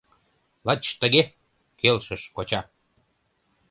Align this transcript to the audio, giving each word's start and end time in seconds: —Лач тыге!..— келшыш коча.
—Лач 0.67 0.83
тыге!..— 1.01 1.21
келшыш 1.79 2.21
коча. 2.35 2.61